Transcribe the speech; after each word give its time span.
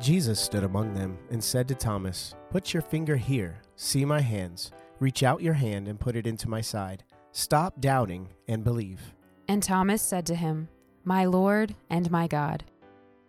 Jesus 0.00 0.40
stood 0.40 0.64
among 0.64 0.94
them 0.94 1.18
and 1.30 1.44
said 1.44 1.68
to 1.68 1.74
Thomas, 1.74 2.34
Put 2.50 2.72
your 2.72 2.80
finger 2.80 3.16
here, 3.16 3.60
see 3.76 4.06
my 4.06 4.22
hands, 4.22 4.70
reach 4.98 5.22
out 5.22 5.42
your 5.42 5.52
hand 5.52 5.88
and 5.88 6.00
put 6.00 6.16
it 6.16 6.26
into 6.26 6.48
my 6.48 6.62
side. 6.62 7.04
Stop 7.32 7.82
doubting 7.82 8.30
and 8.48 8.64
believe. 8.64 9.12
And 9.46 9.62
Thomas 9.62 10.00
said 10.00 10.24
to 10.26 10.34
him, 10.34 10.70
My 11.04 11.26
Lord 11.26 11.74
and 11.90 12.10
my 12.10 12.26
God. 12.26 12.64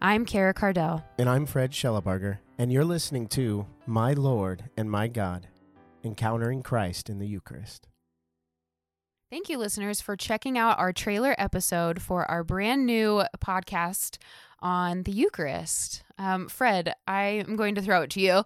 I'm 0.00 0.24
Kara 0.24 0.54
Kardell. 0.54 1.04
And 1.18 1.28
I'm 1.28 1.44
Fred 1.44 1.72
Shellabarger, 1.72 2.38
and 2.56 2.72
you're 2.72 2.84
listening 2.84 3.26
to 3.28 3.66
My 3.86 4.14
Lord 4.14 4.64
and 4.74 4.90
My 4.90 5.06
God, 5.06 5.48
Encountering 6.02 6.62
Christ 6.62 7.10
in 7.10 7.18
the 7.18 7.28
Eucharist. 7.28 7.88
Thank 9.34 9.48
you, 9.48 9.58
listeners, 9.58 10.00
for 10.00 10.14
checking 10.14 10.56
out 10.56 10.78
our 10.78 10.92
trailer 10.92 11.34
episode 11.38 12.00
for 12.00 12.24
our 12.30 12.44
brand 12.44 12.86
new 12.86 13.24
podcast 13.40 14.18
on 14.60 15.02
the 15.02 15.10
Eucharist. 15.10 16.04
Um, 16.18 16.48
Fred, 16.48 16.94
I 17.08 17.42
am 17.44 17.56
going 17.56 17.74
to 17.74 17.82
throw 17.82 18.02
it 18.02 18.10
to 18.10 18.20
you. 18.20 18.44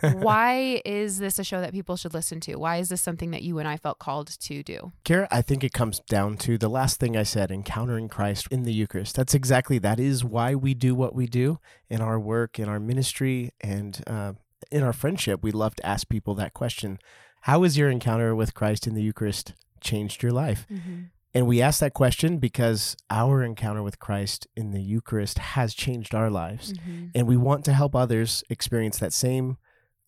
Why 0.00 0.80
is 0.86 1.18
this 1.18 1.38
a 1.38 1.44
show 1.44 1.60
that 1.60 1.72
people 1.72 1.96
should 1.96 2.14
listen 2.14 2.40
to? 2.40 2.54
Why 2.54 2.78
is 2.78 2.88
this 2.88 3.02
something 3.02 3.32
that 3.32 3.42
you 3.42 3.58
and 3.58 3.68
I 3.68 3.76
felt 3.76 3.98
called 3.98 4.28
to 4.28 4.62
do? 4.62 4.92
Kara, 5.04 5.28
I 5.30 5.42
think 5.42 5.62
it 5.62 5.74
comes 5.74 6.00
down 6.08 6.38
to 6.38 6.56
the 6.56 6.70
last 6.70 6.98
thing 6.98 7.18
I 7.18 7.22
said, 7.22 7.50
encountering 7.50 8.08
Christ 8.08 8.48
in 8.50 8.62
the 8.62 8.72
Eucharist. 8.72 9.16
That's 9.16 9.34
exactly 9.34 9.78
that 9.80 10.00
is 10.00 10.24
why 10.24 10.54
we 10.54 10.72
do 10.72 10.94
what 10.94 11.14
we 11.14 11.26
do 11.26 11.58
in 11.90 12.00
our 12.00 12.18
work, 12.18 12.58
in 12.58 12.66
our 12.66 12.80
ministry, 12.80 13.50
and 13.60 14.02
uh, 14.06 14.32
in 14.70 14.82
our 14.84 14.94
friendship. 14.94 15.42
We 15.42 15.52
love 15.52 15.74
to 15.74 15.86
ask 15.86 16.08
people 16.08 16.34
that 16.36 16.54
question: 16.54 16.98
How 17.42 17.62
is 17.62 17.76
your 17.76 17.90
encounter 17.90 18.34
with 18.34 18.54
Christ 18.54 18.86
in 18.86 18.94
the 18.94 19.02
Eucharist 19.02 19.52
changed 19.84 20.22
your 20.22 20.32
life? 20.32 20.66
Mm-hmm. 20.72 21.02
And 21.34 21.48
we 21.48 21.60
ask 21.60 21.80
that 21.80 21.94
question 21.94 22.38
because 22.38 22.96
our 23.10 23.42
encounter 23.42 23.82
with 23.82 23.98
Christ 23.98 24.46
in 24.56 24.70
the 24.70 24.80
Eucharist 24.80 25.38
has 25.38 25.74
changed 25.74 26.14
our 26.14 26.30
lives. 26.30 26.72
Mm-hmm. 26.72 27.06
And 27.14 27.26
we 27.26 27.36
want 27.36 27.64
to 27.64 27.72
help 27.72 27.96
others 27.96 28.44
experience 28.48 28.98
that 28.98 29.12
same 29.12 29.56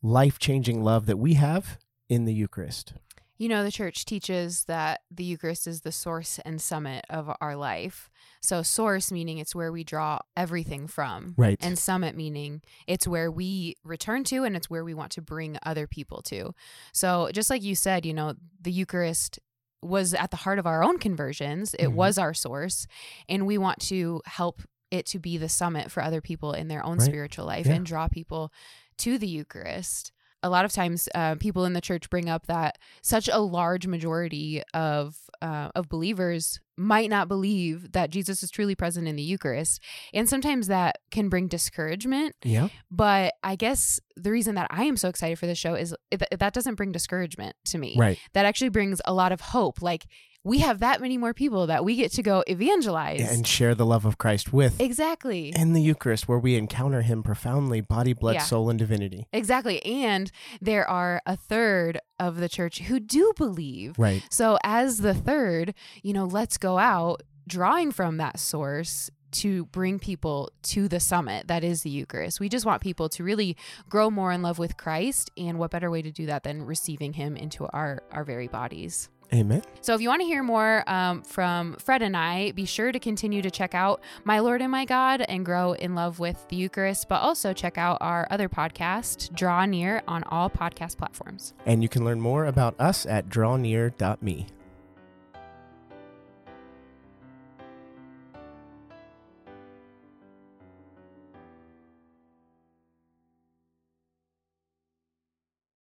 life 0.03 0.39
changing 0.39 0.85
love 0.85 1.07
that 1.07 1.19
we 1.19 1.35
have 1.35 1.79
in 2.09 2.27
the 2.27 2.35
Eucharist. 2.35 2.93
You 3.39 3.51
know, 3.51 3.65
the 3.65 3.73
church 3.73 4.07
teaches 4.07 4.65
that 4.65 5.03
the 5.11 5.25
Eucharist 5.25 5.67
is 5.67 5.83
the 5.83 5.93
source 5.93 6.39
and 6.47 6.61
summit 6.61 7.05
of 7.11 7.31
our 7.41 7.55
life. 7.55 8.09
So, 8.41 8.63
source 8.63 9.13
meaning 9.13 9.37
it's 9.39 9.55
where 9.55 9.71
we 9.71 9.85
draw 9.85 10.21
everything 10.37 10.87
from. 10.87 11.35
Right. 11.37 11.59
And 11.61 11.79
summit 11.79 12.17
meaning 12.17 12.63
it's 12.87 13.07
where 13.07 13.31
we 13.31 13.75
return 13.85 14.25
to 14.25 14.45
and 14.45 14.57
it's 14.57 14.71
where 14.71 14.85
we 14.85 14.95
want 14.95 15.13
to 15.13 15.23
bring 15.23 15.59
other 15.65 15.87
people 15.87 16.23
to. 16.23 16.55
So, 16.93 17.29
just 17.33 17.51
like 17.51 17.63
you 17.63 17.75
said, 17.75 18.07
you 18.07 18.15
know, 18.15 18.35
the 18.61 18.73
Eucharist 18.73 19.39
was 19.83 20.15
at 20.15 20.31
the 20.31 20.39
heart 20.39 20.59
of 20.59 20.67
our 20.67 20.83
own 20.83 20.99
conversions, 20.99 21.75
it 21.75 21.89
Mhm. 21.89 21.95
was 21.95 22.19
our 22.19 22.35
source. 22.35 22.87
And 23.29 23.47
we 23.47 23.59
want 23.59 23.81
to 23.83 24.23
help 24.27 24.63
it 24.91 25.07
to 25.07 25.19
be 25.19 25.37
the 25.37 25.49
summit 25.49 25.91
for 25.91 26.03
other 26.03 26.21
people 26.21 26.53
in 26.53 26.69
their 26.69 26.85
own 26.85 26.99
Right. 26.99 27.07
spiritual 27.07 27.45
life 27.47 27.67
Yeah. 27.67 27.75
and 27.75 27.87
draw 27.87 28.09
people 28.09 28.53
to 28.99 29.19
the 29.19 29.27
Eucharist. 29.29 30.13
A 30.47 30.49
lot 30.49 30.65
of 30.65 30.73
times, 30.73 31.09
uh, 31.13 31.35
people 31.35 31.65
in 31.65 31.73
the 31.73 31.81
church 31.81 32.09
bring 32.09 32.29
up 32.29 32.47
that 32.47 32.79
such 33.03 33.29
a 33.29 33.39
large 33.39 33.89
majority 33.89 34.63
of 34.73 35.17
uh, 35.43 35.71
of 35.75 35.89
believers 35.89 36.61
might 36.77 37.11
not 37.11 37.27
believe 37.27 37.93
that 37.93 38.11
Jesus 38.11 38.43
is 38.45 38.51
truly 38.51 38.77
present 38.77 39.09
in 39.09 39.17
the 39.17 39.23
Eucharist, 39.23 39.83
and 40.15 40.29
sometimes 40.29 40.69
that 40.69 40.99
can 41.11 41.29
bring 41.29 41.49
discouragement. 41.49 42.37
Yeah. 42.45 42.69
But 42.91 43.35
I 43.43 43.57
guess 43.57 43.99
the 44.15 44.31
reason 44.31 44.55
that 44.55 44.69
I 44.71 44.85
am 44.85 44.97
so 44.97 45.09
excited 45.09 45.37
for 45.37 45.47
this 45.47 45.59
show 45.59 45.75
is 45.75 45.95
that 46.13 46.39
that 46.39 46.53
doesn't 46.53 46.77
bring 46.77 46.93
discouragement 46.93 47.57
to 47.67 47.79
me. 47.79 47.97
Right. 47.99 48.19
That 48.35 48.47
actually 48.47 48.71
brings 48.71 49.01
a 49.05 49.13
lot 49.13 49.33
of 49.33 49.41
hope. 49.41 49.83
Like 49.83 50.07
we 50.47 50.61
have 50.61 50.79
that 50.79 51.01
many 51.01 51.19
more 51.19 51.35
people 51.35 51.67
that 51.67 51.85
we 51.85 51.97
get 51.97 52.13
to 52.13 52.23
go 52.23 52.45
evangelize. 52.47 53.21
And 53.21 53.45
share 53.45 53.75
the 53.75 53.85
love 53.85 54.05
of 54.05 54.17
Christ 54.17 54.53
with 54.53 54.81
exactly. 54.81 55.53
in 55.57 55.73
the 55.73 55.83
Eucharist, 55.83 56.29
where 56.29 56.39
we 56.39 56.55
encounter 56.55 57.03
Him 57.03 57.25
profoundly, 57.25 57.81
body, 57.81 58.13
blood, 58.13 58.37
Yeah. 58.37 58.43
soul, 58.43 58.71
and 58.71 58.79
divinity. 58.79 59.27
Exactly. 59.33 59.85
And 59.85 60.31
there 60.61 60.89
are 60.89 61.21
a 61.27 61.37
third 61.37 61.99
of 62.21 62.37
the 62.37 62.49
church 62.49 62.79
who 62.83 63.01
do 63.01 63.33
believe. 63.37 63.99
Right. 63.99 64.23
So, 64.31 64.57
as 64.63 64.99
the 64.99 65.15
third, 65.15 65.75
you 66.05 66.13
know, 66.13 66.25
let's 66.25 66.59
go 66.59 66.79
out 66.79 67.25
drawing 67.49 67.91
from 67.91 68.19
that 68.19 68.39
source 68.39 69.11
to 69.33 69.67
bring 69.67 69.99
people 69.99 70.51
to 70.63 70.87
the 70.87 71.01
summit 71.01 71.49
that 71.49 71.65
is 71.65 71.83
the 71.83 71.91
Eucharist. 71.91 72.39
We 72.39 72.49
just 72.49 72.65
want 72.65 72.83
people 72.83 73.09
to 73.11 73.25
really 73.25 73.57
grow 73.89 74.11
more 74.11 74.31
in 74.31 74.43
love 74.43 74.59
with 74.61 74.77
Christ. 74.77 75.31
And 75.37 75.59
what 75.59 75.73
better 75.73 75.91
way 75.91 76.03
to 76.03 76.13
do 76.13 76.27
that 76.27 76.45
than 76.45 76.63
receiving 76.63 77.15
Him 77.15 77.37
into 77.37 77.67
our, 77.67 78.03
our 78.13 78.23
very 78.23 78.47
bodies? 78.47 79.11
Amen. 79.33 79.63
So, 79.81 79.95
if 79.95 80.01
you 80.01 80.09
want 80.09 80.21
to 80.21 80.27
hear 80.27 80.43
more 80.43 80.89
um, 80.89 81.23
from 81.23 81.75
Fred 81.75 82.03
and 82.03 82.17
I, 82.17 82.53
be 82.53 82.65
sure 82.65 82.93
to 82.93 82.99
continue 82.99 83.43
to 83.43 83.51
check 83.51 83.75
out 83.75 84.01
My 84.25 84.39
Lord 84.39 84.63
and 84.63 84.71
My 84.71 84.85
God 84.85 85.23
and 85.23 85.45
grow 85.45 85.73
in 85.73 85.95
love 85.95 86.19
with 86.19 86.47
the 86.49 86.57
Eucharist, 86.57 87.09
but 87.09 87.21
also 87.21 87.53
check 87.53 87.77
out 87.77 87.99
our 88.01 88.27
other 88.31 88.49
podcast, 88.49 89.35
Draw 89.35 89.67
Near, 89.67 90.03
on 90.07 90.23
all 90.25 90.49
podcast 90.49 90.97
platforms. 90.97 91.55
And 91.65 91.83
you 91.83 91.89
can 91.89 92.05
learn 92.05 92.21
more 92.21 92.47
about 92.47 92.75
us 92.81 93.07
at 93.07 93.29
drawnear.me. 93.29 94.47